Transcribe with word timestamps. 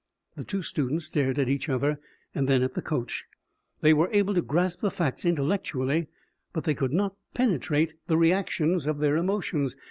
The 0.35 0.43
two 0.43 0.63
students 0.63 1.05
stared 1.05 1.37
at 1.37 1.47
each 1.47 1.69
other 1.69 1.99
and 2.33 2.49
then 2.49 2.63
at 2.63 2.73
the 2.73 2.81
coach. 2.81 3.25
They 3.81 3.93
were 3.93 4.09
able 4.11 4.33
to 4.33 4.41
grasp 4.41 4.79
the 4.81 4.89
facts 4.89 5.25
intellectually, 5.25 6.07
but 6.53 6.63
they 6.63 6.73
could 6.73 6.91
not 6.91 7.15
penetrate 7.35 7.93
the 8.07 8.17
reactions 8.17 8.87
of 8.87 8.97
their 8.97 9.15
emotions. 9.15 9.75